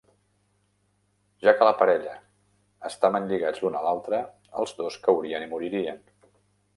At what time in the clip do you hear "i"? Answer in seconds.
5.49-5.51